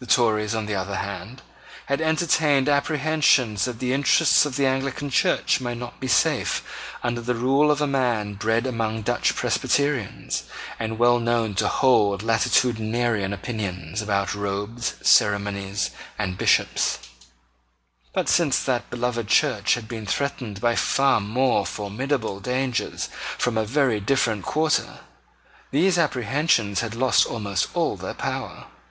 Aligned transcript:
The 0.00 0.06
Tories, 0.06 0.54
on 0.54 0.66
the 0.66 0.74
other 0.74 0.96
hand, 0.96 1.40
had 1.86 2.02
entertained 2.02 2.68
apprehensions 2.68 3.64
that 3.64 3.78
the 3.78 3.94
interests 3.94 4.44
of 4.44 4.56
the 4.56 4.66
Anglican 4.66 5.08
Church 5.08 5.62
might 5.62 5.78
not 5.78 5.98
be 5.98 6.08
safe 6.08 6.62
under 7.02 7.22
the 7.22 7.34
rule 7.34 7.70
of 7.70 7.80
a 7.80 7.86
man 7.86 8.34
bred 8.34 8.66
among 8.66 9.00
Dutch 9.00 9.34
Presbyterians, 9.34 10.42
and 10.78 10.98
well 10.98 11.18
known 11.18 11.54
to 11.54 11.68
hold 11.68 12.22
latitudinarian 12.22 13.32
opinions 13.32 14.02
about 14.02 14.34
robes, 14.34 14.92
ceremonies, 15.00 15.90
and 16.18 16.36
Bishops: 16.36 16.98
but, 18.12 18.28
since 18.28 18.62
that 18.62 18.90
beloved 18.90 19.26
Church 19.28 19.72
had 19.72 19.88
been 19.88 20.04
threatened 20.04 20.60
by 20.60 20.76
far 20.76 21.18
more 21.18 21.64
formidable 21.64 22.40
dangers 22.40 23.08
from 23.38 23.56
a 23.56 23.64
very 23.64 24.00
different 24.00 24.44
quarter, 24.44 25.00
these 25.70 25.96
apprehensions 25.96 26.80
had 26.80 26.94
lost 26.94 27.24
almost 27.24 27.68
all 27.74 27.96
their 27.96 28.12
power. 28.12 28.66